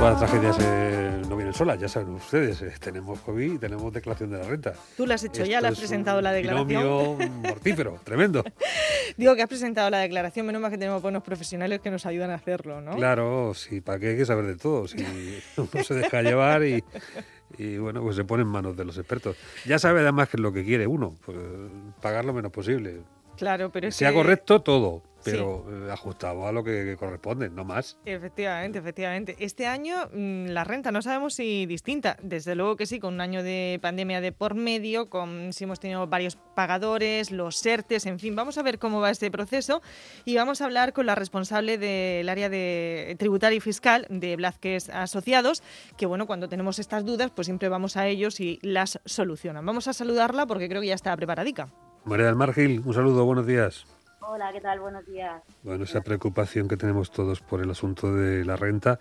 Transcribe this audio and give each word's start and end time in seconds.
Las 0.00 0.18
tragedias 0.20 0.56
eh, 0.60 1.22
no 1.28 1.36
vienen 1.36 1.52
solas, 1.52 1.78
ya 1.78 1.88
saben 1.88 2.10
ustedes. 2.14 2.62
eh, 2.62 2.72
tenemos 2.80 3.20
COVID 3.20 3.54
y 3.54 3.58
tenemos 3.58 3.92
declaración 3.92 4.30
de 4.30 4.38
la 4.38 4.44
renta. 4.44 4.72
Tú 4.96 5.06
la 5.06 5.14
has 5.16 5.24
hecho 5.24 5.44
ya, 5.44 5.60
la 5.60 5.68
has 5.68 5.74
es 5.74 5.80
presentado 5.80 6.20
la 6.22 6.32
declaración. 6.32 7.42
mortífero, 7.42 8.00
tremendo. 8.04 8.42
Digo 9.16 9.34
que 9.36 9.42
has 9.42 9.48
presentado 9.48 9.90
la 9.90 9.98
declaración, 9.98 10.46
menos 10.46 10.62
mal 10.62 10.70
que 10.70 10.78
tenemos 10.78 11.02
buenos 11.02 11.22
profesionales 11.22 11.80
que 11.80 11.90
nos 11.90 12.06
ayudan 12.06 12.30
a 12.30 12.34
hacerlo, 12.34 12.80
¿no? 12.80 12.96
Claro, 12.96 13.52
sí, 13.54 13.80
¿para 13.80 13.98
qué 13.98 14.10
hay 14.10 14.16
que 14.16 14.24
saber 14.24 14.46
de 14.46 14.56
todo? 14.56 14.88
Si 14.88 14.96
uno 15.56 15.84
se 15.84 15.94
deja 15.94 16.22
llevar 16.22 16.64
y, 16.64 16.82
y, 17.58 17.76
bueno, 17.78 18.00
pues 18.02 18.16
se 18.16 18.24
pone 18.24 18.42
en 18.44 18.48
manos 18.48 18.76
de 18.76 18.84
los 18.84 18.96
expertos. 18.98 19.36
Ya 19.66 19.78
sabe 19.78 20.00
además 20.00 20.28
qué 20.28 20.36
es 20.38 20.40
lo 20.42 20.52
que 20.52 20.64
quiere 20.64 20.86
uno, 20.86 21.16
pues, 21.26 21.36
pagar 22.00 22.24
lo 22.24 22.32
menos 22.32 22.50
posible. 22.50 23.00
Claro, 23.36 23.70
pero 23.70 23.88
es 23.88 23.94
sea 23.96 24.08
que- 24.10 24.16
correcto 24.16 24.62
todo. 24.62 25.02
Pero 25.24 25.64
eh, 25.70 25.90
ajustado 25.90 26.46
a 26.46 26.52
lo 26.52 26.64
que, 26.64 26.96
corresponde, 26.98 27.50
no 27.50 27.64
más. 27.64 27.98
Efectivamente, 28.04 28.78
efectivamente. 28.78 29.36
Este 29.38 29.66
año 29.66 30.08
mm, 30.12 30.46
la 30.46 30.64
renta 30.64 30.90
no 30.90 31.02
sabemos 31.02 31.34
si 31.34 31.66
distinta. 31.66 32.16
Desde 32.22 32.54
luego 32.54 32.76
que 32.76 32.86
sí, 32.86 32.98
con 33.00 33.14
un 33.14 33.20
año 33.20 33.42
de 33.42 33.78
pandemia 33.82 34.20
de 34.20 34.32
por 34.32 34.54
medio, 34.54 35.08
con 35.08 35.52
si 35.52 35.64
hemos 35.64 35.80
tenido 35.80 36.06
varios 36.06 36.36
pagadores, 36.54 37.30
los 37.30 37.64
ERTES, 37.64 38.06
en 38.06 38.18
fin, 38.18 38.36
vamos 38.36 38.58
a 38.58 38.62
ver 38.62 38.78
cómo 38.78 39.00
va 39.00 39.10
este 39.10 39.30
proceso 39.30 39.82
y 40.24 40.36
vamos 40.36 40.60
a 40.60 40.66
hablar 40.66 40.92
con 40.92 41.06
la 41.06 41.14
responsable 41.14 41.78
del 41.78 42.28
área 42.28 42.48
de 42.48 43.16
tributario 43.18 43.58
y 43.58 43.60
fiscal 43.60 44.06
de 44.10 44.36
Blázquez 44.36 44.88
Asociados, 44.90 45.62
que 45.96 46.06
bueno, 46.06 46.26
cuando 46.26 46.48
tenemos 46.48 46.78
estas 46.78 47.04
dudas, 47.04 47.30
pues 47.34 47.46
siempre 47.46 47.68
vamos 47.68 47.96
a 47.96 48.06
ellos 48.06 48.40
y 48.40 48.58
las 48.62 49.00
solucionan. 49.04 49.64
Vamos 49.64 49.88
a 49.88 49.92
saludarla 49.92 50.46
porque 50.46 50.68
creo 50.68 50.80
que 50.80 50.88
ya 50.88 50.94
está 50.94 51.16
preparadica. 51.16 51.68
María 52.04 52.26
del 52.26 52.36
Mar 52.36 52.54
Gil, 52.54 52.82
un 52.84 52.94
saludo, 52.94 53.24
buenos 53.24 53.46
días. 53.46 53.86
Hola, 54.30 54.52
¿qué 54.52 54.60
tal? 54.60 54.78
Buenos 54.80 55.06
días. 55.06 55.42
Bueno, 55.62 55.84
esa 55.84 56.02
preocupación 56.02 56.68
que 56.68 56.76
tenemos 56.76 57.10
todos 57.10 57.40
por 57.40 57.62
el 57.62 57.70
asunto 57.70 58.14
de 58.14 58.44
la 58.44 58.56
renta, 58.56 58.98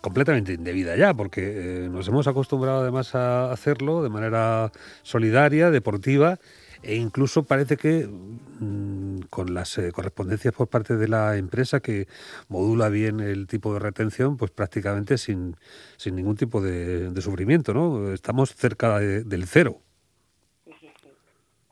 completamente 0.00 0.54
indebida 0.54 0.96
ya, 0.96 1.12
porque 1.12 1.84
eh, 1.84 1.88
nos 1.90 2.08
hemos 2.08 2.26
acostumbrado 2.26 2.80
además 2.80 3.14
a 3.14 3.52
hacerlo 3.52 4.02
de 4.02 4.08
manera 4.08 4.72
solidaria, 5.02 5.70
deportiva, 5.70 6.38
e 6.82 6.96
incluso 6.96 7.42
parece 7.42 7.76
que 7.76 8.06
mm, 8.06 9.20
con 9.28 9.52
las 9.52 9.76
eh, 9.76 9.92
correspondencias 9.92 10.54
por 10.54 10.68
parte 10.68 10.96
de 10.96 11.06
la 11.06 11.36
empresa 11.36 11.80
que 11.80 12.08
modula 12.48 12.88
bien 12.88 13.20
el 13.20 13.46
tipo 13.46 13.74
de 13.74 13.78
retención, 13.78 14.38
pues 14.38 14.50
prácticamente 14.52 15.18
sin, 15.18 15.54
sin 15.98 16.16
ningún 16.16 16.36
tipo 16.36 16.62
de, 16.62 17.10
de 17.10 17.20
sufrimiento, 17.20 17.74
¿no? 17.74 18.10
Estamos 18.14 18.54
cerca 18.54 18.98
de- 18.98 19.22
del 19.22 19.46
cero. 19.46 19.82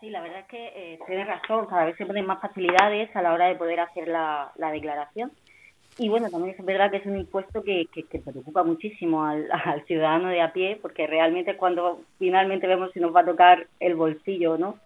Sí, 0.01 0.09
la 0.09 0.23
verdad 0.23 0.41
es 0.41 0.47
que 0.47 0.67
eh, 0.75 0.99
tienes 1.07 1.27
razón. 1.27 1.67
Cada 1.67 1.85
vez 1.85 1.97
se 1.97 2.07
ponen 2.07 2.25
más 2.25 2.41
facilidades 2.41 3.15
a 3.15 3.23
la 3.23 3.35
hora 3.35 3.49
de 3.49 3.57
poder 3.57 3.81
hacer 3.81 4.09
la, 4.09 4.51
la 4.57 4.73
declaración. 4.73 5.31
Y 5.99 6.09
bueno, 6.09 6.31
también 6.31 6.55
es 6.59 6.65
verdad 6.65 6.91
que 6.91 6.97
es 6.99 7.07
un 7.07 7.19
impuesto 7.19 7.63
que, 7.63 7.87
que, 7.93 8.05
que 8.05 8.21
preocupa 8.21 8.63
muchísimo 8.63 9.25
al, 9.25 9.49
al 9.65 9.85
ciudadano 9.85 10.29
de 10.29 10.41
a 10.41 10.53
pie, 10.53 10.79
porque 10.81 11.07
realmente 11.07 11.51
es 11.51 11.57
cuando 11.59 12.01
finalmente 12.19 12.67
vemos 12.67 12.91
si 12.93 13.01
nos 13.01 13.15
va 13.15 13.21
a 13.21 13.27
tocar 13.27 13.67
el 13.79 13.95
bolsillo, 13.95 14.57
¿no? 14.57 14.77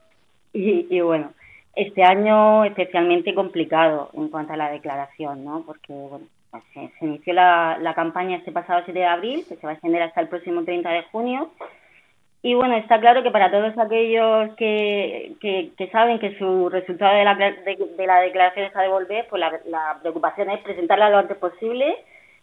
Y, 0.52 0.86
y 0.90 1.00
bueno, 1.00 1.32
este 1.76 2.02
año 2.02 2.64
especialmente 2.64 3.34
complicado 3.34 4.10
en 4.14 4.28
cuanto 4.28 4.54
a 4.54 4.56
la 4.56 4.70
declaración, 4.70 5.44
¿no? 5.44 5.62
Porque, 5.64 5.92
bueno, 5.92 6.26
pues 6.50 6.64
se, 6.72 6.90
se 6.98 7.04
inició 7.04 7.34
la, 7.34 7.78
la 7.80 7.94
campaña 7.94 8.36
este 8.36 8.50
pasado 8.50 8.82
7 8.84 8.98
de 8.98 9.06
abril, 9.06 9.44
que 9.48 9.56
se 9.56 9.66
va 9.66 9.70
a 9.70 9.74
extender 9.74 10.02
hasta 10.02 10.20
el 10.20 10.28
próximo 10.28 10.64
30 10.64 10.90
de 10.90 11.02
junio. 11.04 11.50
Y 12.46 12.52
bueno, 12.52 12.76
está 12.76 13.00
claro 13.00 13.22
que 13.22 13.30
para 13.30 13.50
todos 13.50 13.72
aquellos 13.78 14.54
que, 14.56 15.34
que, 15.40 15.72
que 15.78 15.88
saben 15.88 16.18
que 16.18 16.36
su 16.36 16.68
resultado 16.68 17.16
de 17.16 17.24
la, 17.24 17.34
de, 17.36 17.76
de 17.96 18.06
la 18.06 18.20
declaración 18.20 18.66
es 18.66 18.76
a 18.76 18.82
devolver, 18.82 19.26
pues 19.30 19.40
la, 19.40 19.50
la 19.64 19.98
preocupación 20.02 20.50
es 20.50 20.60
presentarla 20.60 21.08
lo 21.08 21.16
antes 21.18 21.38
posible, 21.38 21.96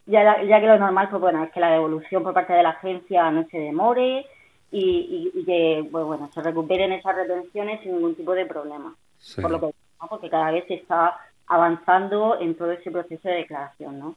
ya, 0.07 0.23
la- 0.23 0.43
ya 0.43 0.59
que 0.59 0.65
lo 0.65 0.79
normal 0.79 1.07
pues 1.11 1.21
bueno, 1.21 1.43
es 1.43 1.51
que 1.51 1.59
la 1.59 1.69
devolución 1.73 2.23
por 2.23 2.33
parte 2.33 2.53
de 2.53 2.63
la 2.63 2.69
agencia 2.71 3.29
no 3.29 3.45
se 3.51 3.59
demore 3.59 4.25
y, 4.71 5.31
y- 5.35 5.39
y 5.39 5.45
que 5.45 5.87
pues, 5.91 6.03
bueno, 6.03 6.31
se 6.33 6.41
recuperen 6.41 6.91
esas 6.93 7.15
retenciones 7.15 7.81
sin 7.81 7.93
ningún 7.93 8.15
tipo 8.15 8.33
de 8.33 8.47
problema. 8.47 8.95
Sí. 9.19 9.39
Por 9.39 9.51
lo 9.51 9.59
que 9.59 9.67
¿no? 9.67 10.07
porque 10.09 10.31
cada 10.31 10.49
vez 10.49 10.65
se 10.67 10.73
está 10.81 11.15
avanzando 11.45 12.39
en 12.41 12.55
todo 12.55 12.71
ese 12.71 12.89
proceso 12.89 13.29
de 13.29 13.35
declaración, 13.35 13.99
¿no? 13.99 14.15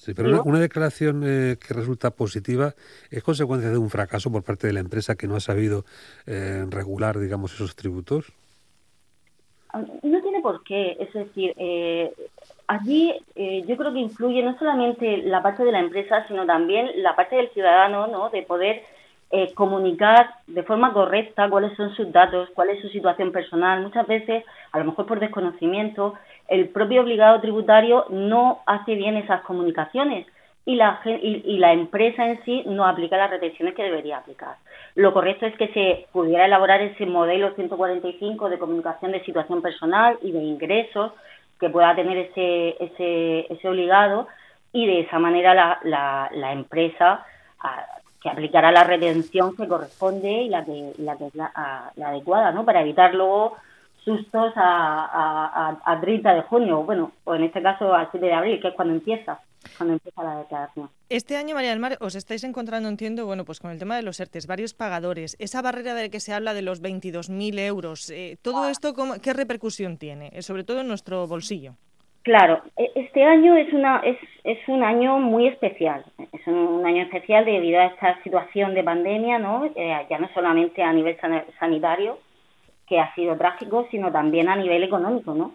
Sí, 0.00 0.14
pero 0.14 0.30
una, 0.30 0.42
una 0.44 0.60
declaración 0.60 1.22
eh, 1.26 1.58
que 1.60 1.74
resulta 1.74 2.10
positiva 2.10 2.72
es 3.10 3.22
consecuencia 3.22 3.68
de 3.68 3.76
un 3.76 3.90
fracaso 3.90 4.32
por 4.32 4.42
parte 4.42 4.66
de 4.66 4.72
la 4.72 4.80
empresa 4.80 5.14
que 5.14 5.28
no 5.28 5.36
ha 5.36 5.40
sabido 5.40 5.84
eh, 6.26 6.64
regular, 6.70 7.18
digamos, 7.18 7.52
esos 7.52 7.76
tributos. 7.76 8.32
No 10.02 10.22
tiene 10.22 10.40
por 10.40 10.64
qué, 10.64 10.96
es 10.98 11.12
decir, 11.12 11.52
eh, 11.58 12.14
allí 12.66 13.12
eh, 13.34 13.62
yo 13.68 13.76
creo 13.76 13.92
que 13.92 13.98
influye 13.98 14.42
no 14.42 14.58
solamente 14.58 15.18
la 15.18 15.42
parte 15.42 15.64
de 15.64 15.72
la 15.72 15.80
empresa, 15.80 16.26
sino 16.28 16.46
también 16.46 16.90
la 17.02 17.14
parte 17.14 17.36
del 17.36 17.50
ciudadano, 17.50 18.06
¿no? 18.06 18.30
De 18.30 18.40
poder 18.42 18.82
eh, 19.30 19.52
comunicar 19.54 20.30
de 20.46 20.62
forma 20.62 20.94
correcta 20.94 21.50
cuáles 21.50 21.76
son 21.76 21.94
sus 21.94 22.10
datos, 22.10 22.48
cuál 22.54 22.70
es 22.70 22.80
su 22.80 22.88
situación 22.88 23.32
personal. 23.32 23.82
Muchas 23.82 24.06
veces, 24.06 24.44
a 24.72 24.78
lo 24.78 24.86
mejor 24.86 25.04
por 25.04 25.20
desconocimiento, 25.20 26.14
el 26.50 26.68
propio 26.68 27.02
obligado 27.02 27.40
tributario 27.40 28.04
no 28.10 28.60
hace 28.66 28.94
bien 28.96 29.16
esas 29.16 29.40
comunicaciones 29.42 30.26
y 30.66 30.74
la, 30.76 31.00
y, 31.04 31.58
la 31.58 31.72
empresa 31.72 32.26
en 32.28 32.44
sí 32.44 32.62
no 32.66 32.86
aplica 32.86 33.16
las 33.16 33.30
retenciones 33.30 33.74
que 33.74 33.82
debería 33.82 34.18
aplicar. 34.18 34.56
Lo 34.94 35.12
correcto 35.12 35.46
es 35.46 35.56
que 35.56 35.68
se 35.68 36.06
pudiera 36.12 36.44
elaborar 36.44 36.82
ese 36.82 37.06
modelo 37.06 37.54
145 37.54 38.50
de 38.50 38.58
comunicación 38.58 39.12
de 39.12 39.24
situación 39.24 39.62
personal 39.62 40.18
y 40.22 40.32
de 40.32 40.42
ingresos 40.42 41.12
que 41.58 41.70
pueda 41.70 41.94
tener 41.94 42.18
ese, 42.18 42.76
ese, 42.84 43.46
ese 43.52 43.68
obligado 43.68 44.28
y 44.72 44.86
de 44.86 45.00
esa 45.00 45.18
manera 45.18 45.54
la, 45.54 45.78
la, 45.84 46.30
la 46.34 46.52
empresa 46.52 47.24
ah, 47.60 47.84
que 48.22 48.28
aplicará 48.28 48.70
la 48.70 48.84
retención 48.84 49.56
que 49.56 49.66
corresponde 49.66 50.30
y 50.42 50.48
la 50.48 50.64
que, 50.64 50.92
la, 50.98 51.16
que 51.16 51.26
es 51.28 51.34
la, 51.34 51.50
a- 51.54 51.90
la 51.96 52.08
adecuada, 52.08 52.52
¿no? 52.52 52.64
Para 52.64 52.82
evitar 52.82 53.14
luego 53.14 53.56
sustos 54.04 54.52
a, 54.56 55.04
a, 55.04 55.68
a, 55.84 55.92
a 55.92 56.00
30 56.00 56.34
de 56.34 56.42
junio, 56.42 56.82
bueno, 56.82 57.12
o 57.24 57.34
en 57.34 57.44
este 57.44 57.62
caso 57.62 57.92
al 57.94 58.08
7 58.10 58.24
de 58.26 58.32
abril, 58.32 58.60
que 58.60 58.68
es 58.68 58.74
cuando 58.74 58.94
empieza, 58.94 59.40
cuando 59.76 59.94
empieza 59.94 60.22
la 60.22 60.38
declaración. 60.38 60.88
Este 61.08 61.36
año, 61.36 61.54
María 61.54 61.70
del 61.70 61.80
Mar, 61.80 61.96
os 62.00 62.14
estáis 62.14 62.44
encontrando, 62.44 62.88
entiendo, 62.88 63.26
bueno, 63.26 63.44
pues 63.44 63.60
con 63.60 63.70
el 63.70 63.78
tema 63.78 63.96
de 63.96 64.02
los 64.02 64.20
ERTES, 64.20 64.46
varios 64.46 64.74
pagadores, 64.74 65.36
esa 65.38 65.60
barrera 65.62 65.94
de 65.94 66.10
que 66.10 66.20
se 66.20 66.32
habla 66.32 66.54
de 66.54 66.62
los 66.62 66.80
22.000 66.82 67.58
euros, 67.58 68.10
eh, 68.10 68.36
¿todo 68.42 68.68
esto 68.68 68.94
cómo- 68.94 69.14
qué 69.22 69.32
repercusión 69.32 69.96
tiene? 69.98 70.30
Eh, 70.32 70.42
sobre 70.42 70.64
todo 70.64 70.80
en 70.80 70.88
nuestro 70.88 71.26
bolsillo. 71.26 71.72
Claro, 72.22 72.62
e- 72.76 72.92
este 72.96 73.24
año 73.24 73.56
es 73.56 73.72
una 73.72 73.98
es, 74.04 74.18
es 74.44 74.58
un 74.68 74.84
año 74.84 75.18
muy 75.18 75.46
especial. 75.48 76.04
Es 76.32 76.46
un, 76.46 76.54
un 76.54 76.86
año 76.86 77.02
especial 77.02 77.46
debido 77.46 77.80
a 77.80 77.86
esta 77.86 78.22
situación 78.22 78.74
de 78.74 78.84
pandemia, 78.84 79.38
¿no? 79.38 79.64
Eh, 79.74 80.06
ya 80.10 80.18
no 80.18 80.28
solamente 80.34 80.82
a 80.82 80.92
nivel 80.92 81.16
sanitario, 81.58 82.18
que 82.90 83.00
ha 83.00 83.14
sido 83.14 83.36
trágico, 83.36 83.86
sino 83.90 84.10
también 84.10 84.48
a 84.48 84.56
nivel 84.56 84.82
económico, 84.82 85.32
¿no? 85.32 85.52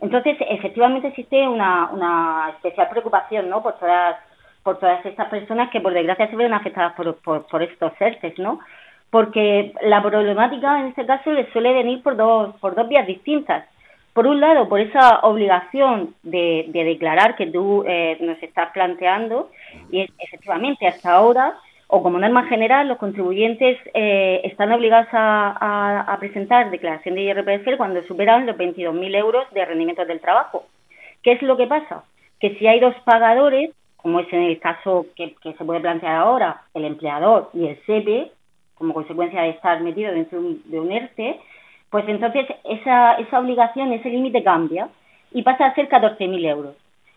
Entonces, 0.00 0.38
efectivamente 0.40 1.08
existe 1.08 1.46
una, 1.46 1.90
una 1.92 2.52
especial 2.56 2.88
preocupación, 2.88 3.50
¿no? 3.50 3.62
Por 3.62 3.74
todas 3.74 4.16
por 4.62 4.78
todas 4.78 5.04
estas 5.06 5.28
personas 5.28 5.70
que 5.70 5.80
por 5.80 5.94
desgracia 5.94 6.28
se 6.28 6.36
ven 6.36 6.52
afectadas 6.52 6.92
por, 6.94 7.16
por, 7.16 7.62
estos 7.62 7.92
ERTES, 7.98 8.38
¿no? 8.38 8.60
Porque 9.08 9.72
la 9.82 10.02
problemática 10.02 10.80
en 10.80 10.88
este 10.88 11.06
caso 11.06 11.32
les 11.32 11.50
suele 11.52 11.72
venir 11.72 12.02
por 12.02 12.16
dos, 12.16 12.54
por 12.56 12.74
dos 12.74 12.86
vías 12.86 13.06
distintas. 13.06 13.64
Por 14.12 14.26
un 14.26 14.40
lado, 14.40 14.68
por 14.68 14.80
esa 14.80 15.20
obligación 15.20 16.14
de, 16.22 16.66
de 16.68 16.84
declarar 16.84 17.36
que 17.36 17.46
tú 17.46 17.84
eh, 17.86 18.18
nos 18.20 18.42
estás 18.42 18.70
planteando, 18.72 19.50
y 19.90 20.06
efectivamente 20.18 20.86
hasta 20.86 21.14
ahora, 21.14 21.54
o 21.90 22.02
como 22.02 22.18
norma 22.18 22.44
general, 22.46 22.86
los 22.88 22.98
contribuyentes 22.98 23.78
eh, 23.94 24.42
están 24.44 24.70
obligados 24.72 25.08
a, 25.12 25.56
a- 25.58 26.12
a 26.12 26.18
presentar 26.18 26.70
declaración 26.70 27.14
de 27.14 27.22
IRPF 27.22 27.76
cuando 27.78 28.02
superan 28.04 28.44
los 28.46 28.56
22.000 28.56 29.16
euros 29.16 29.44
de 29.52 29.64
rendimientos 29.64 30.06
del 30.06 30.20
trabajo. 30.20 30.66
¿Qué 31.22 31.32
es 31.32 31.42
lo 31.42 31.56
que 31.56 31.66
pasa? 31.66 32.04
Que 32.40 32.54
si 32.56 32.66
hay 32.66 32.78
dos 32.78 32.94
pagadores, 33.04 33.70
como 33.96 34.20
es 34.20 34.30
en 34.32 34.42
el 34.42 34.60
caso 34.60 35.06
que, 35.16 35.34
se 35.42 35.64
puede 35.64 35.80
plantear 35.80 36.14
ahora, 36.16 36.62
el 36.74 36.84
empleador 36.84 37.50
y 37.54 37.66
el 37.68 37.78
SEPE, 37.86 38.30
como 38.74 38.92
consecuencia 38.94 39.42
de 39.42 39.50
estar 39.50 39.80
metido 39.80 40.12
dentro 40.12 40.40
de 40.40 40.46
un, 40.46 40.62
de 40.70 40.80
un 40.80 40.92
ERTE, 40.92 41.40
pues 41.90 42.04
entonces 42.06 42.46
esa, 42.64 43.14
esa 43.14 43.40
obligación, 43.40 43.92
ese 43.94 44.10
límite 44.10 44.42
cambia 44.44 44.88
y 45.32 45.42
pasa 45.42 45.66
a 45.66 45.74
ser 45.74 45.88
14.000 45.88 46.46
euros. 46.46 46.76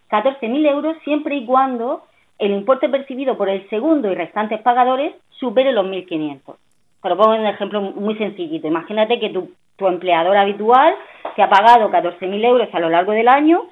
14.000 0.09 0.65
euros 0.69 0.95
siempre 1.03 1.35
y 1.35 1.45
cuando 1.45 2.03
el 2.41 2.51
importe 2.51 2.89
percibido 2.89 3.38
por 3.38 3.49
el 3.49 3.69
segundo 3.69 4.11
y 4.11 4.15
restantes 4.15 4.59
pagadores 4.61 5.13
supere 5.29 5.71
los 5.71 5.85
1.500. 5.85 6.55
Te 7.01 7.09
lo 7.09 7.15
pongo 7.15 7.35
un 7.35 7.45
ejemplo 7.45 7.81
muy 7.81 8.15
sencillito. 8.17 8.67
Imagínate 8.67 9.19
que 9.19 9.29
tu, 9.29 9.51
tu 9.75 9.88
empleador 9.88 10.35
habitual 10.35 10.95
te 11.35 11.43
ha 11.43 11.49
pagado 11.49 11.91
14.000 11.91 12.43
euros 12.43 12.67
a 12.73 12.79
lo 12.79 12.89
largo 12.89 13.11
del 13.11 13.27
año 13.27 13.67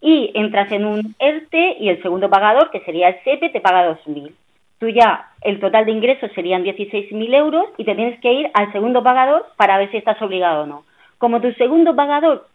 y 0.00 0.32
entras 0.34 0.70
en 0.72 0.84
un 0.84 1.14
ERTE 1.20 1.76
y 1.78 1.88
el 1.90 2.02
segundo 2.02 2.28
pagador, 2.28 2.70
que 2.70 2.80
sería 2.80 3.08
el 3.08 3.22
SEPE, 3.22 3.50
te 3.50 3.60
paga 3.60 3.88
2.000. 3.88 4.32
Tú 4.80 4.88
ya, 4.88 5.30
el 5.42 5.60
total 5.60 5.86
de 5.86 5.92
ingresos 5.92 6.30
serían 6.34 6.64
16.000 6.64 7.34
euros 7.36 7.66
y 7.76 7.84
te 7.84 7.94
tienes 7.94 8.18
que 8.20 8.32
ir 8.32 8.50
al 8.54 8.72
segundo 8.72 9.00
pagador 9.02 9.46
para 9.56 9.78
ver 9.78 9.92
si 9.92 9.96
estás 9.96 10.20
obligado 10.22 10.64
o 10.64 10.66
no. 10.66 10.84
Como 11.18 11.40
tu 11.40 11.52
segundo 11.52 11.94
pagador 11.94 12.46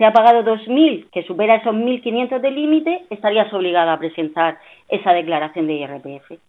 te 0.00 0.06
ha 0.06 0.14
pagado 0.14 0.42
2.000, 0.42 1.10
que 1.10 1.24
supera 1.24 1.56
esos 1.56 1.74
1.500 1.74 2.40
de 2.40 2.50
límite, 2.50 3.04
estarías 3.10 3.52
obligado 3.52 3.90
a 3.90 3.98
presentar 3.98 4.56
esa 4.88 5.12
declaración 5.12 5.66
de 5.66 5.74
IRPF. 5.74 6.40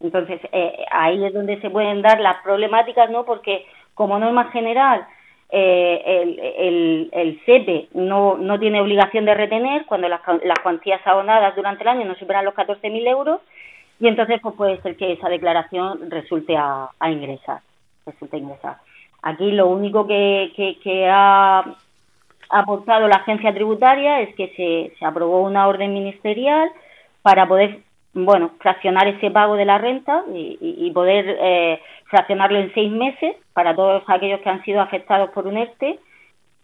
Entonces, 0.00 0.40
eh, 0.50 0.82
ahí 0.90 1.22
es 1.22 1.34
donde 1.34 1.60
se 1.60 1.68
pueden 1.68 2.00
dar 2.00 2.20
las 2.20 2.38
problemáticas, 2.38 3.10
¿no? 3.10 3.26
Porque 3.26 3.66
como 3.92 4.18
norma 4.18 4.50
general, 4.50 5.06
eh, 5.50 6.02
el, 6.06 6.38
el, 6.38 7.10
el 7.12 7.40
CEPE 7.44 7.88
no, 7.92 8.38
no 8.38 8.58
tiene 8.58 8.80
obligación 8.80 9.26
de 9.26 9.34
retener 9.34 9.84
cuando 9.84 10.08
las, 10.08 10.22
las 10.42 10.58
cuantías 10.62 11.06
abonadas 11.06 11.54
durante 11.54 11.82
el 11.82 11.88
año 11.88 12.06
no 12.06 12.14
superan 12.14 12.46
los 12.46 12.54
14.000 12.54 13.06
euros 13.08 13.42
y 14.00 14.08
entonces 14.08 14.40
pues 14.40 14.54
puede 14.54 14.80
ser 14.80 14.96
que 14.96 15.12
esa 15.12 15.28
declaración 15.28 16.10
resulte 16.10 16.56
a, 16.56 16.88
ingresar. 17.10 17.60
Resulte 18.06 18.38
ingresar. 18.38 18.78
Aquí 19.20 19.52
lo 19.52 19.66
único 19.66 20.06
que, 20.06 20.54
que, 20.56 20.78
que 20.78 21.06
ha 21.10 21.62
aportado 22.50 23.08
la 23.08 23.16
agencia 23.16 23.52
tributaria 23.52 24.20
es 24.20 24.34
que 24.34 24.48
se, 24.56 24.96
se 24.98 25.04
aprobó 25.04 25.42
una 25.42 25.66
orden 25.68 25.92
ministerial 25.92 26.70
para 27.22 27.46
poder 27.46 27.80
bueno 28.12 28.52
fraccionar 28.60 29.08
ese 29.08 29.30
pago 29.30 29.56
de 29.56 29.64
la 29.64 29.78
renta 29.78 30.24
y, 30.32 30.58
y, 30.60 30.90
poder 30.92 31.36
eh, 31.40 31.80
fraccionarlo 32.04 32.58
en 32.58 32.72
seis 32.72 32.90
meses 32.90 33.36
para 33.52 33.74
todos 33.74 34.02
aquellos 34.06 34.40
que 34.40 34.48
han 34.48 34.64
sido 34.64 34.80
afectados 34.80 35.30
por 35.30 35.46
un 35.46 35.56
ERTE. 35.56 35.98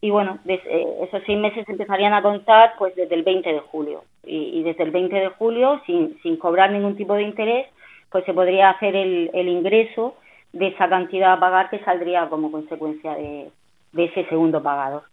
Y 0.00 0.10
bueno 0.10 0.38
eh, 0.46 0.86
esos 1.02 1.22
seis 1.26 1.38
meses 1.38 1.68
empezarían 1.68 2.14
a 2.14 2.22
contar 2.22 2.74
pues 2.78 2.94
desde 2.96 3.14
el 3.14 3.22
20 3.22 3.52
de 3.52 3.60
julio. 3.60 4.04
Y, 4.24 4.60
y, 4.60 4.62
desde 4.62 4.84
el 4.84 4.92
20 4.92 5.14
de 5.14 5.28
julio 5.28 5.80
sin, 5.84 6.16
sin 6.22 6.36
cobrar 6.36 6.70
ningún 6.70 6.96
tipo 6.96 7.14
de 7.14 7.22
interés 7.22 7.66
pues 8.10 8.24
se 8.24 8.34
podría 8.34 8.70
hacer 8.70 8.94
el, 8.94 9.30
el 9.32 9.48
ingreso 9.48 10.14
de 10.52 10.68
esa 10.68 10.88
cantidad 10.88 11.32
a 11.32 11.40
pagar 11.40 11.70
que 11.70 11.78
saldría 11.80 12.28
como 12.28 12.52
consecuencia 12.52 13.14
de, 13.14 13.50
de 13.92 14.04
ese 14.04 14.24
segundo 14.26 14.62
pagador. 14.62 15.04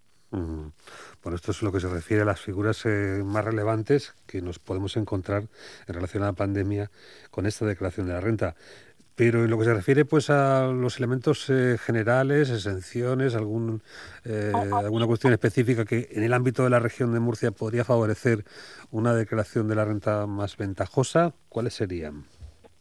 Bueno, 1.21 1.35
esto 1.35 1.51
es 1.51 1.61
lo 1.61 1.71
que 1.71 1.81
se 1.81 1.89
refiere 1.89 2.23
a 2.23 2.25
las 2.25 2.39
figuras 2.39 2.85
eh, 2.85 3.21
más 3.25 3.43
relevantes 3.43 4.13
que 4.25 4.41
nos 4.41 4.57
podemos 4.57 4.95
encontrar 4.95 5.43
en 5.87 5.93
relación 5.93 6.23
a 6.23 6.27
la 6.27 6.33
pandemia 6.33 6.91
con 7.29 7.45
esta 7.45 7.65
declaración 7.65 8.07
de 8.07 8.13
la 8.13 8.21
renta. 8.21 8.55
Pero 9.15 9.43
en 9.43 9.49
lo 9.49 9.59
que 9.59 9.65
se 9.65 9.73
refiere 9.73 10.05
pues 10.05 10.29
a 10.29 10.67
los 10.67 10.97
elementos 10.97 11.49
eh, 11.49 11.77
generales, 11.77 12.49
exenciones, 12.49 13.35
eh, 13.35 14.51
alguna 14.71 15.07
cuestión 15.07 15.33
específica 15.33 15.83
que 15.83 16.07
en 16.11 16.23
el 16.23 16.31
ámbito 16.31 16.63
de 16.63 16.69
la 16.69 16.79
región 16.79 17.11
de 17.11 17.19
Murcia 17.19 17.51
podría 17.51 17.83
favorecer 17.83 18.45
una 18.91 19.13
declaración 19.13 19.67
de 19.67 19.75
la 19.75 19.83
renta 19.83 20.25
más 20.25 20.55
ventajosa, 20.55 21.33
¿cuáles 21.49 21.73
serían? 21.73 22.23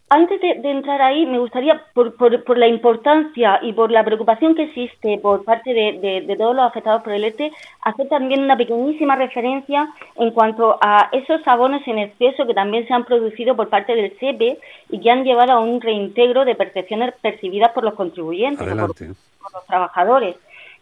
Antes 0.09 0.41
de, 0.41 0.55
de, 0.55 0.71
entrar 0.71 1.01
ahí, 1.01 1.25
me 1.25 1.37
gustaría, 1.37 1.83
por, 1.93 2.15
por, 2.15 2.43
por, 2.43 2.57
la 2.57 2.67
importancia 2.67 3.59
y 3.61 3.73
por 3.73 3.91
la 3.91 4.03
preocupación 4.03 4.55
que 4.55 4.63
existe 4.63 5.19
por 5.19 5.43
parte 5.43 5.71
de, 5.73 5.99
de, 5.99 6.21
de, 6.21 6.35
todos 6.35 6.55
los 6.55 6.65
afectados 6.65 7.03
por 7.03 7.13
el 7.13 7.23
ERTE, 7.23 7.51
hacer 7.81 8.09
también 8.09 8.43
una 8.43 8.57
pequeñísima 8.57 9.15
referencia 9.15 9.87
en 10.15 10.31
cuanto 10.31 10.79
a 10.81 11.09
esos 11.11 11.47
abonos 11.47 11.81
en 11.87 11.99
exceso 11.99 12.47
que 12.47 12.53
también 12.55 12.87
se 12.87 12.93
han 12.93 13.05
producido 13.05 13.55
por 13.55 13.69
parte 13.69 13.95
del 13.95 14.17
SEPE 14.19 14.57
y 14.89 14.99
que 14.99 15.11
han 15.11 15.23
llevado 15.23 15.51
a 15.51 15.59
un 15.59 15.79
reintegro 15.79 16.43
de 16.43 16.55
percepciones 16.55 17.13
percibidas 17.21 17.71
por 17.71 17.83
los 17.83 17.93
contribuyentes 17.93 18.67
por, 18.67 18.75
por, 18.75 19.53
los 19.53 19.65
trabajadores. 19.67 20.35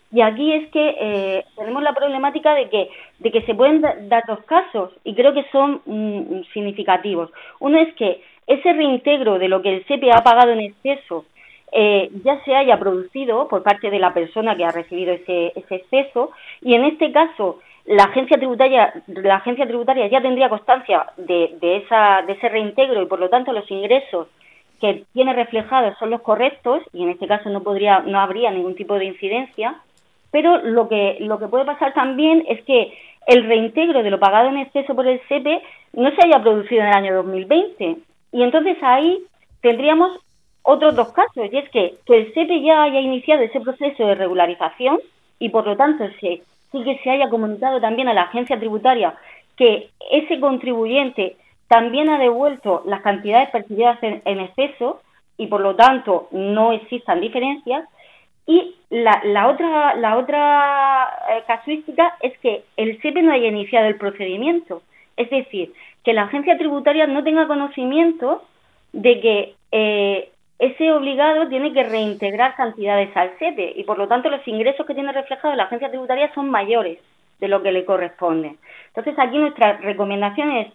Y 0.09 0.21
aquí 0.21 0.53
es 0.53 0.69
que 0.71 0.95
eh, 0.99 1.45
tenemos 1.57 1.83
la 1.83 1.93
problemática 1.93 2.53
de 2.53 2.69
que, 2.69 2.89
de 3.19 3.31
que 3.31 3.41
se 3.41 3.53
pueden 3.53 3.81
dar 3.81 4.23
dos 4.25 4.39
casos 4.45 4.91
y 5.03 5.13
creo 5.15 5.33
que 5.33 5.45
son 5.51 5.81
mm, 5.85 6.43
significativos. 6.53 7.29
Uno 7.59 7.77
es 7.77 7.93
que 7.95 8.23
ese 8.47 8.73
reintegro 8.73 9.37
de 9.37 9.49
lo 9.49 9.61
que 9.61 9.75
el 9.75 9.85
SEPE 9.85 10.11
ha 10.11 10.23
pagado 10.23 10.51
en 10.51 10.61
exceso 10.61 11.25
eh, 11.71 12.09
ya 12.23 12.41
se 12.45 12.55
haya 12.55 12.79
producido 12.79 13.49
por 13.49 13.61
parte 13.61 13.89
de 13.89 13.99
la 13.99 14.13
persona 14.13 14.55
que 14.55 14.63
ha 14.63 14.71
recibido 14.71 15.13
ese, 15.13 15.51
ese 15.53 15.75
exceso 15.75 16.31
y 16.61 16.75
en 16.75 16.85
este 16.85 17.11
caso 17.11 17.59
la 17.85 18.03
agencia 18.03 18.37
tributaria 18.37 18.93
la 19.07 19.35
agencia 19.35 19.67
tributaria 19.67 20.07
ya 20.07 20.21
tendría 20.21 20.47
constancia 20.47 21.07
de, 21.17 21.57
esa, 21.61 22.21
de 22.25 22.33
ese 22.33 22.47
reintegro 22.47 23.01
y 23.01 23.05
por 23.05 23.19
lo 23.19 23.29
tanto 23.29 23.51
los 23.51 23.69
ingresos 23.69 24.29
que 24.79 25.03
tiene 25.13 25.33
reflejados 25.33 25.97
son 25.97 26.09
los 26.09 26.21
correctos 26.21 26.83
y 26.93 27.03
en 27.03 27.09
este 27.09 27.27
caso 27.27 27.49
no 27.49 27.63
podría 27.63 27.99
no 27.99 28.19
habría 28.21 28.49
ningún 28.51 28.75
tipo 28.75 28.95
de 28.95 29.05
incidencia 29.05 29.75
pero 30.31 30.59
lo 30.59 30.87
que 30.87 31.17
lo 31.19 31.37
que 31.37 31.47
puede 31.47 31.65
pasar 31.65 31.93
también 31.93 32.45
es 32.47 32.63
que 32.63 32.93
el 33.27 33.45
reintegro 33.45 34.03
de 34.03 34.11
lo 34.11 34.19
pagado 34.19 34.47
en 34.47 34.57
exceso 34.57 34.95
por 34.95 35.05
el 35.05 35.19
SEPE 35.27 35.61
no 35.93 36.11
se 36.11 36.25
haya 36.25 36.41
producido 36.41 36.81
en 36.81 36.87
el 36.87 36.93
año 36.93 37.15
2020 37.15 37.97
y 38.31 38.43
entonces 38.43 38.77
ahí 38.81 39.23
tendríamos 39.61 40.19
otros 40.63 40.95
dos 40.95 41.13
casos, 41.13 41.47
y 41.51 41.57
es 41.57 41.69
que, 41.69 41.95
que 42.05 42.17
el 42.17 42.33
SEPE 42.33 42.61
ya 42.61 42.83
haya 42.83 42.99
iniciado 42.99 43.41
ese 43.41 43.61
proceso 43.61 44.05
de 44.05 44.15
regularización 44.15 44.99
y 45.39 45.49
por 45.49 45.65
lo 45.65 45.77
tanto 45.77 46.05
se, 46.19 46.41
sí 46.71 46.83
que 46.83 46.99
se 47.03 47.09
haya 47.09 47.29
comunicado 47.29 47.79
también 47.79 48.09
a 48.09 48.13
la 48.13 48.23
agencia 48.23 48.59
tributaria 48.59 49.15
que 49.55 49.89
ese 50.11 50.39
contribuyente 50.39 51.37
también 51.67 52.09
ha 52.09 52.19
devuelto 52.19 52.83
las 52.85 53.01
cantidades 53.01 53.49
percibidas 53.49 53.97
en, 54.01 54.39
exceso 54.39 55.01
y 55.37 55.47
por 55.47 55.61
lo 55.61 55.75
tanto 55.75 56.27
no 56.31 56.71
existan 56.71 57.19
diferencias. 57.19 57.85
Y 58.45 58.75
la, 58.89 59.21
la 59.25 59.49
otra, 59.49 59.95
la 59.95 60.17
otra 60.17 61.09
eh, 61.29 61.43
casuística 61.45 62.15
es 62.21 62.37
que 62.39 62.63
el 62.77 63.01
SEPE 63.01 63.21
no 63.21 63.33
haya 63.33 63.47
iniciado 63.47 63.87
el 63.87 63.97
procedimiento. 63.97 64.81
Es 65.17 65.29
decir, 65.29 65.73
que 66.07 66.13
la 66.13 66.21
agencia 66.21 66.57
tributaria 66.57 67.05
no 67.05 67.21
tenga 67.21 67.47
conocimiento 67.47 68.41
de 68.93 69.19
que 69.19 69.55
eh, 69.73 70.29
ese 70.57 70.93
obligado 70.93 71.49
tiene 71.49 71.73
que 71.73 71.83
reintegrar 71.83 72.55
cantidades 72.55 73.09
al 73.17 73.37
SEPE 73.37 73.73
y 73.75 73.83
por 73.83 73.97
lo 73.97 74.07
tanto 74.07 74.29
los 74.29 74.47
ingresos 74.47 74.85
que 74.85 74.93
tiene 74.93 75.11
reflejado 75.11 75.53
la 75.55 75.63
agencia 75.63 75.89
tributaria 75.89 76.33
son 76.33 76.49
mayores 76.49 76.97
de 77.41 77.49
lo 77.49 77.61
que 77.61 77.73
le 77.73 77.83
corresponde. 77.83 78.55
Entonces 78.87 79.15
aquí 79.19 79.37
nuestra 79.37 79.79
recomendación 79.79 80.49
es, 80.51 80.67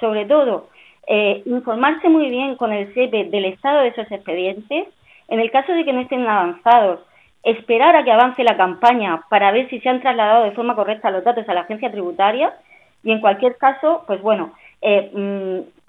sobre 0.00 0.24
todo, 0.24 0.70
eh, 1.06 1.42
informarse 1.46 2.08
muy 2.08 2.28
bien 2.28 2.56
con 2.56 2.72
el 2.72 2.92
SEPE 2.92 3.26
del 3.26 3.44
estado 3.44 3.82
de 3.82 3.90
esos 3.90 4.10
expedientes. 4.10 4.88
En 5.28 5.38
el 5.38 5.52
caso 5.52 5.72
de 5.72 5.84
que 5.84 5.92
no 5.92 6.00
estén 6.00 6.26
avanzados, 6.26 6.98
esperar 7.44 7.94
a 7.94 8.02
que 8.02 8.10
avance 8.10 8.42
la 8.42 8.56
campaña 8.56 9.22
para 9.30 9.52
ver 9.52 9.70
si 9.70 9.78
se 9.78 9.88
han 9.88 10.00
trasladado 10.00 10.42
de 10.42 10.50
forma 10.50 10.74
correcta 10.74 11.12
los 11.12 11.22
datos 11.22 11.48
a 11.48 11.54
la 11.54 11.60
agencia 11.60 11.92
tributaria 11.92 12.52
y 13.04 13.12
en 13.12 13.20
cualquier 13.20 13.56
caso, 13.56 14.02
pues 14.08 14.20
bueno, 14.20 14.52
eh, 14.82 15.10
mm, 15.12 15.80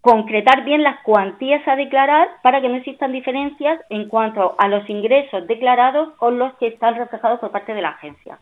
concretar 0.00 0.64
bien 0.64 0.82
las 0.82 1.00
cuantías 1.02 1.66
a 1.66 1.76
declarar 1.76 2.28
para 2.42 2.60
que 2.60 2.68
no 2.68 2.76
existan 2.76 3.12
diferencias 3.12 3.80
en 3.88 4.08
cuanto 4.08 4.56
a 4.58 4.68
los 4.68 4.88
ingresos 4.90 5.46
declarados 5.46 6.12
con 6.14 6.38
los 6.38 6.52
que 6.54 6.66
están 6.66 6.96
reflejados 6.96 7.38
por 7.38 7.52
parte 7.52 7.72
de 7.72 7.82
la 7.82 7.90
agencia. 7.90 8.38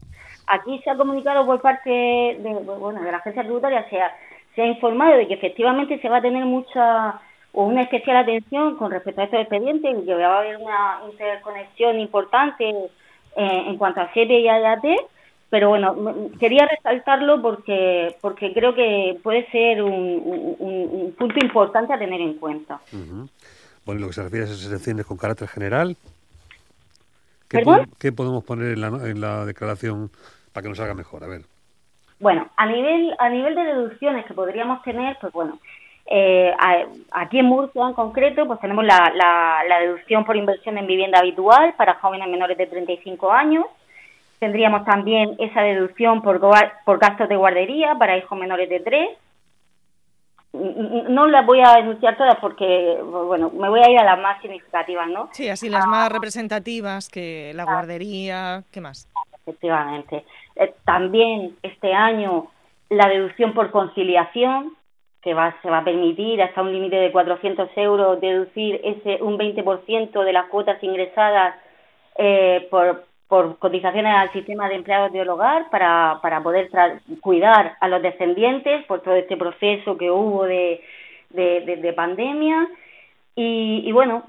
Aquí 0.46 0.80
se 0.82 0.90
ha 0.90 0.96
comunicado 0.96 1.44
por 1.44 1.60
parte 1.60 1.90
de, 1.90 2.54
bueno, 2.64 3.02
de 3.02 3.12
la 3.12 3.18
agencia 3.18 3.42
tributaria, 3.42 3.88
se 3.90 4.00
ha, 4.00 4.10
se 4.54 4.62
ha 4.62 4.66
informado 4.66 5.16
de 5.16 5.28
que 5.28 5.34
efectivamente 5.34 5.98
se 6.00 6.08
va 6.08 6.16
a 6.16 6.22
tener 6.22 6.44
mucha 6.46 7.20
o 7.52 7.64
una 7.64 7.82
especial 7.82 8.16
atención 8.16 8.76
con 8.76 8.90
respecto 8.90 9.20
a 9.20 9.24
estos 9.24 9.40
expedientes 9.40 9.98
y 9.98 10.06
que 10.06 10.14
va 10.14 10.36
a 10.36 10.38
haber 10.38 10.56
una 10.56 11.00
interconexión 11.10 11.98
importante 11.98 12.68
eh, 12.68 13.64
en 13.66 13.76
cuanto 13.76 14.00
a 14.00 14.12
SEPE 14.12 14.40
y 14.40 14.48
AYAT 14.48 14.84
pero 15.50 15.68
bueno, 15.68 15.94
quería 16.38 16.66
resaltarlo 16.66 17.42
porque 17.42 18.16
porque 18.20 18.52
creo 18.52 18.74
que 18.74 19.18
puede 19.22 19.50
ser 19.50 19.82
un, 19.82 19.92
un, 19.92 20.88
un 20.92 21.12
punto 21.12 21.34
importante 21.44 21.92
a 21.92 21.98
tener 21.98 22.20
en 22.20 22.34
cuenta. 22.34 22.80
Uh 22.92 22.96
-huh. 22.96 23.28
Bueno, 23.84 24.02
lo 24.02 24.06
que 24.06 24.12
se 24.12 24.22
refiere 24.22 24.44
a 24.44 24.48
esas 24.48 24.62
exenciones 24.64 25.06
con 25.06 25.16
carácter 25.16 25.48
general, 25.48 25.96
¿qué, 27.48 27.58
¿Perdón? 27.58 27.86
po 27.86 27.96
¿qué 27.98 28.12
podemos 28.12 28.44
poner 28.44 28.72
en 28.74 28.80
la, 28.80 28.86
en 28.88 29.20
la 29.20 29.44
declaración 29.44 30.10
para 30.52 30.62
que 30.62 30.68
nos 30.68 30.80
haga 30.80 30.94
mejor? 30.94 31.24
A 31.24 31.26
ver. 31.26 31.42
Bueno, 32.20 32.48
a 32.56 32.66
nivel 32.66 33.14
a 33.18 33.28
nivel 33.28 33.54
de 33.54 33.64
deducciones 33.64 34.26
que 34.26 34.34
podríamos 34.34 34.82
tener, 34.82 35.16
pues 35.20 35.32
bueno, 35.32 35.58
eh, 36.06 36.52
aquí 37.12 37.38
en 37.38 37.46
Murcia 37.46 37.82
en 37.88 37.94
concreto, 37.94 38.46
pues 38.46 38.60
tenemos 38.60 38.84
la, 38.84 39.12
la, 39.14 39.62
la 39.66 39.80
deducción 39.80 40.24
por 40.24 40.36
inversión 40.36 40.76
en 40.76 40.86
vivienda 40.86 41.18
habitual 41.20 41.74
para 41.76 41.94
jóvenes 41.94 42.28
menores 42.28 42.58
de 42.58 42.66
35 42.66 43.32
años, 43.32 43.64
Tendríamos 44.40 44.84
también 44.86 45.36
esa 45.38 45.60
deducción 45.60 46.22
por, 46.22 46.40
por 46.84 46.98
gastos 46.98 47.28
de 47.28 47.36
guardería 47.36 47.94
para 47.96 48.16
hijos 48.16 48.38
menores 48.38 48.70
de 48.70 48.80
tres. 48.80 49.10
No 50.52 51.26
las 51.28 51.46
voy 51.46 51.60
a 51.60 51.74
denunciar 51.74 52.16
todas 52.16 52.36
porque, 52.40 52.98
bueno, 53.02 53.50
me 53.50 53.68
voy 53.68 53.80
a 53.80 53.90
ir 53.90 53.98
a 54.00 54.04
las 54.04 54.18
más 54.18 54.40
significativas, 54.40 55.08
¿no? 55.08 55.28
Sí, 55.32 55.48
así 55.48 55.68
las 55.68 55.84
ah, 55.84 55.88
más 55.88 56.10
representativas 56.10 57.08
que 57.10 57.52
la 57.54 57.64
guardería, 57.64 58.64
¿qué 58.72 58.80
más? 58.80 59.08
Efectivamente. 59.42 60.24
Eh, 60.56 60.74
también 60.84 61.56
este 61.62 61.92
año 61.92 62.48
la 62.88 63.08
deducción 63.08 63.52
por 63.52 63.70
conciliación, 63.70 64.74
que 65.22 65.34
va, 65.34 65.54
se 65.60 65.68
va 65.68 65.78
a 65.78 65.84
permitir 65.84 66.42
hasta 66.42 66.62
un 66.62 66.72
límite 66.72 66.96
de 66.96 67.12
400 67.12 67.68
euros 67.76 68.20
deducir 68.22 68.80
ese 68.82 69.22
un 69.22 69.38
20% 69.38 70.24
de 70.24 70.32
las 70.32 70.46
cuotas 70.46 70.82
ingresadas 70.82 71.56
eh, 72.16 72.66
por, 72.70 73.04
por 73.30 73.58
cotizaciones 73.58 74.12
al 74.12 74.32
sistema 74.32 74.68
de 74.68 74.74
empleados 74.74 75.12
del 75.12 75.28
hogar 75.28 75.70
para, 75.70 76.18
para 76.20 76.42
poder 76.42 76.68
cuidar 77.20 77.76
a 77.80 77.86
los 77.86 78.02
descendientes 78.02 78.84
por 78.86 79.02
todo 79.02 79.14
este 79.14 79.36
proceso 79.36 79.96
que 79.96 80.10
hubo 80.10 80.46
de, 80.46 80.82
de, 81.30 81.60
de, 81.60 81.76
de 81.76 81.92
pandemia. 81.92 82.68
Y, 83.36 83.84
y 83.86 83.92
bueno, 83.92 84.24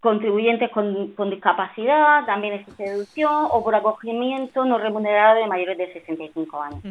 contribuyentes 0.00 0.72
con, 0.72 1.30
discapacidad, 1.30 2.26
también 2.26 2.54
existe 2.54 2.82
deducción, 2.82 3.46
o 3.48 3.62
por 3.62 3.76
acogimiento 3.76 4.64
no 4.64 4.78
remunerado 4.78 5.40
de 5.40 5.46
mayores 5.46 5.78
de 5.78 5.92
65 5.92 6.60
años. 6.60 6.82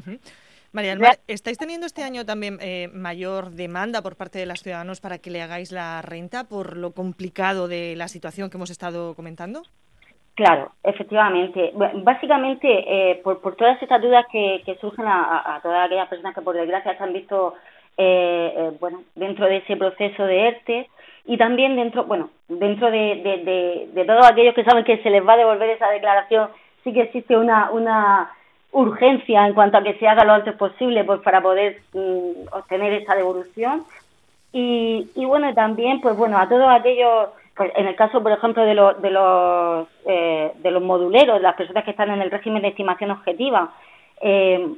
María 0.72 0.94
Almar, 0.94 1.20
¿estáis 1.28 1.58
teniendo 1.58 1.86
este 1.86 2.04
año 2.04 2.26
también 2.26 2.60
eh, 2.62 2.90
mayor 2.94 3.52
demanda 3.52 4.02
por 4.02 4.16
parte 4.16 4.40
de 4.40 4.46
los 4.46 4.64
ciudadanos 4.64 5.02
para 5.02 5.18
que 5.18 5.32
le 5.32 5.42
hagáis 5.42 5.74
la 5.74 6.02
renta 6.02 6.46
por 6.46 6.78
lo 6.78 6.92
complicado 6.92 7.68
de 7.68 7.98
la 7.98 8.08
situación 8.08 8.50
que 8.50 8.56
hemos 8.56 8.70
estado 8.70 9.16
comentando? 9.16 9.64
Claro, 10.38 10.72
efectivamente. 10.84 11.74
Básicamente, 12.04 12.68
eh, 12.70 13.22
por, 13.24 13.56
todas 13.56 13.82
estas 13.82 14.00
dudas 14.00 14.24
que, 14.32 14.78
surgen 14.80 15.08
a, 15.08 15.60
todas 15.64 15.88
aquellas 15.88 16.08
personas 16.08 16.36
que 16.36 16.44
por 16.44 16.56
desgracia 16.56 16.96
se 16.96 17.04
han 17.04 17.12
visto 17.12 17.56
eh, 17.98 18.72
bueno, 18.80 19.02
dentro 19.16 19.48
de 19.48 19.58
ese 19.58 19.76
proceso 19.76 20.24
de 20.26 20.48
ERTE, 20.48 20.90
y 21.26 21.38
también 21.38 21.76
dentro, 21.76 22.04
bueno, 22.04 22.30
dentro 22.48 22.92
de, 22.92 23.90
de, 23.92 24.06
todos 24.06 24.30
aquellos 24.30 24.54
que 24.54 24.64
saben 24.64 24.86
que 24.86 25.02
se 25.02 25.10
les 25.10 25.28
va 25.28 25.34
a 25.34 25.38
devolver 25.38 25.72
esa 25.72 25.90
declaración, 25.90 26.50
sí 26.84 26.94
que 26.94 27.02
existe 27.02 27.36
una, 27.36 27.72
una 27.72 28.32
urgencia 28.72 29.48
en 29.48 29.56
cuanto 29.56 29.78
a 29.78 29.84
que 29.84 29.96
se 29.96 30.08
haga 30.08 30.24
lo 30.24 30.34
antes 30.34 30.56
posible 30.56 31.04
pues 31.04 31.20
para 31.22 31.42
poder 31.42 31.82
mm, 31.94 32.54
obtener 32.54 32.94
esa 32.94 33.16
devolución. 33.16 33.86
Y, 34.54 35.10
y 35.16 35.26
bueno, 35.26 35.52
también, 35.56 36.00
pues 36.00 36.16
bueno, 36.16 36.38
a 36.38 36.48
todos 36.48 36.70
aquellos, 36.70 37.30
pues 37.58 37.72
en 37.76 37.88
el 37.88 37.96
caso, 37.96 38.22
por 38.22 38.32
ejemplo, 38.32 38.64
de, 38.64 38.76
los 38.76 39.02
de, 39.02 39.10
los, 39.10 39.88
eh, 40.06 40.52
de 40.58 40.72
los 40.72 40.84
moduleros, 40.84 41.42
las 41.42 41.56
personas 41.56 41.84
que 41.84 41.92
están 41.92 42.12
en 42.12 42.22
el 42.22 42.32
régimen 42.32 42.62
de 42.62 42.70
estimación 42.70 43.12
objetiva, 43.12 43.74
eh, 44.22 44.76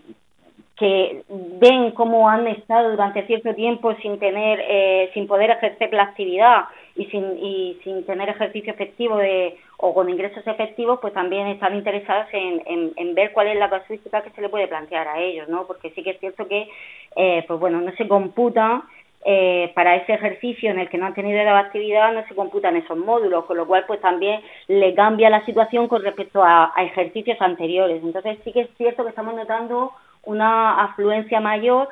que 0.79 1.23
ven 1.27 1.91
cómo 1.91 2.29
han 2.29 2.47
estado 2.47 2.91
durante 2.91 3.27
cierto 3.27 3.53
tiempo 3.53 3.93
sin 3.95 4.17
tener, 4.17 4.63
eh, 4.65 5.11
sin 5.13 5.27
poder 5.27 5.51
ejercer 5.51 5.91
la 5.91 6.03
actividad 6.03 6.65
y 6.95 7.05
sin, 7.07 7.37
y 7.37 7.77
sin 7.83 8.05
tener 8.05 8.29
ejercicio 8.29 8.71
efectivo 8.71 9.17
de, 9.17 9.57
o 9.77 9.93
con 9.93 10.09
ingresos 10.09 10.47
efectivos, 10.47 10.99
pues 11.01 11.13
también 11.13 11.47
están 11.47 11.75
interesados 11.75 12.27
en, 12.31 12.93
en, 12.95 13.13
ver 13.13 13.33
cuál 13.33 13.47
es 13.47 13.57
la 13.57 13.69
casuística 13.69 14.21
que 14.21 14.29
se 14.29 14.41
le 14.41 14.47
puede 14.47 14.69
plantear 14.69 15.09
a 15.09 15.19
ellos, 15.19 15.49
¿no? 15.49 15.67
Porque 15.67 15.89
sí 15.91 16.01
que 16.01 16.11
es 16.11 16.19
cierto 16.19 16.47
que, 16.47 16.69
eh, 17.17 17.43
pues 17.45 17.59
bueno, 17.59 17.81
no 17.81 17.91
se 17.93 18.07
computa 18.07 18.83
eh, 19.25 19.71
para 19.75 19.95
ese 19.95 20.13
ejercicio 20.13 20.71
en 20.71 20.79
el 20.79 20.89
que 20.89 20.97
no 20.97 21.05
han 21.05 21.13
tenido 21.13 21.43
la 21.43 21.59
actividad 21.59 22.13
no 22.13 22.25
se 22.27 22.35
computan 22.35 22.77
esos 22.77 22.97
módulos, 22.97 23.45
con 23.45 23.57
lo 23.57 23.67
cual 23.67 23.85
pues 23.85 23.99
también 24.01 24.41
le 24.67 24.93
cambia 24.93 25.29
la 25.29 25.45
situación 25.45 25.87
con 25.87 26.03
respecto 26.03 26.43
a 26.43 26.73
ejercicios 26.77 27.41
anteriores. 27.41 28.01
Entonces 28.03 28.37
sí 28.43 28.51
que 28.51 28.61
es 28.61 28.69
cierto 28.77 29.03
que 29.03 29.09
estamos 29.09 29.35
notando 29.35 29.91
una 30.23 30.83
afluencia 30.83 31.39
mayor 31.39 31.89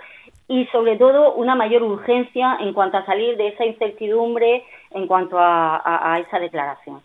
y 0.47 0.65
sobre 0.67 0.95
todo 0.95 1.33
una 1.33 1.55
mayor 1.55 1.83
urgencia 1.83 2.57
en 2.59 2.73
cuanto 2.73 2.97
a 2.97 3.05
salir 3.05 3.35
de 3.37 3.49
esa 3.49 3.65
incertidumbre 3.65 4.63
en 4.91 5.07
cuanto 5.07 5.37
a, 5.39 6.21
esa 6.25 6.39
declaración. 6.39 7.01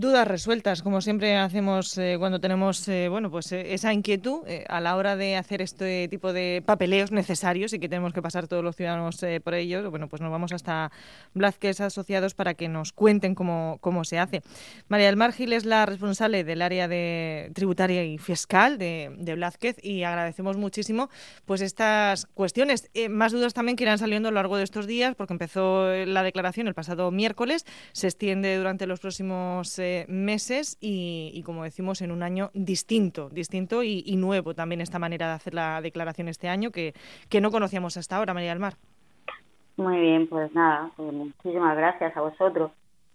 Dudas 0.00 0.28
resueltas, 0.28 0.84
como 0.84 1.00
siempre 1.00 1.36
hacemos 1.36 1.98
eh, 1.98 2.14
cuando 2.20 2.38
tenemos 2.38 2.86
eh, 2.86 3.08
bueno, 3.08 3.32
pues 3.32 3.50
eh, 3.50 3.74
esa 3.74 3.92
inquietud 3.92 4.42
a 4.68 4.80
la 4.80 4.94
hora 4.94 5.16
de 5.16 5.34
hacer 5.34 5.60
este 5.60 6.06
tipo 6.06 6.32
de 6.32 6.62
papeleos 6.64 7.10
necesarios 7.10 7.72
y 7.72 7.80
que 7.80 7.88
tenemos 7.88 8.12
que 8.12 8.22
pasar 8.22 8.46
todos 8.46 8.62
los 8.62 8.76
ciudadanos 8.76 9.18
por 9.42 9.54
ellos. 9.54 9.90
Bueno, 9.90 10.06
pues 10.08 10.22
nos 10.22 10.30
vamos 10.30 10.52
hasta 10.52 10.92
Blázquez 11.34 11.80
Asociados 11.80 12.34
para 12.34 12.54
que 12.54 12.68
nos 12.68 12.92
cuenten 12.92 13.34
cómo, 13.34 13.78
cómo 13.80 14.04
se 14.04 14.20
hace. 14.20 14.44
María 14.86 15.06
del 15.06 15.16
Mar 15.16 15.32
Gil 15.32 15.52
es 15.52 15.64
la 15.64 15.84
responsable 15.84 16.44
del 16.44 16.62
área 16.62 16.86
de 16.86 17.50
tributaria 17.56 18.04
y 18.04 18.18
fiscal 18.18 18.78
de, 18.78 19.12
de 19.18 19.34
Blázquez 19.34 19.84
y 19.84 20.04
agradecemos 20.04 20.56
muchísimo 20.56 21.10
pues 21.44 21.60
estas 21.60 22.26
cuestiones. 22.34 22.88
más 23.10 23.32
dudas 23.32 23.52
también 23.52 23.74
que 23.74 23.82
irán 23.82 23.98
saliendo 23.98 24.28
a 24.28 24.30
lo 24.30 24.36
largo 24.36 24.58
de 24.58 24.62
estos 24.62 24.86
días 24.86 25.16
porque 25.16 25.34
empezó 25.34 25.90
la 26.06 26.22
declaración 26.22 26.68
el 26.68 26.74
pasado 26.74 27.10
miércoles, 27.10 27.66
se 27.90 28.06
extiende 28.06 28.56
durante 28.56 28.86
los 28.86 29.00
próximos 29.00 29.76
meses 30.08 30.76
y, 30.80 31.42
como 31.44 31.64
decimos, 31.64 32.02
en 32.02 32.10
un 32.10 32.22
año 32.22 32.50
distinto, 32.54 33.28
distinto 33.30 33.82
y, 33.82 34.16
nuevo 34.16 34.54
también 34.54 34.80
esta 34.80 34.98
manera 34.98 35.28
de 35.28 35.32
hacer 35.34 35.54
la 35.54 35.80
declaración 35.80 36.28
este 36.28 36.48
año 36.48 36.70
que, 36.70 36.94
que 37.28 37.40
no 37.40 37.50
conocíamos 37.50 37.96
hasta 37.96 38.16
ahora, 38.16 38.34
María 38.34 38.50
del 38.50 38.58
Mar. 38.58 38.74
Muy 39.76 40.00
bien, 40.00 40.26
pues 40.26 40.52
nada, 40.54 40.90
pues 40.96 41.12
muchísimas 41.12 41.76
gracias 41.76 42.16
a 42.16 42.20
vosotros. 42.20 42.72